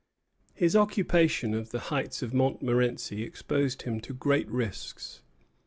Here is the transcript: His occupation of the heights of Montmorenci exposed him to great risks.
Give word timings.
His 0.55 0.75
occupation 0.75 1.53
of 1.53 1.69
the 1.69 1.77
heights 1.93 2.23
of 2.23 2.33
Montmorenci 2.33 3.21
exposed 3.21 3.83
him 3.83 3.99
to 4.01 4.15
great 4.15 4.49
risks. 4.49 5.21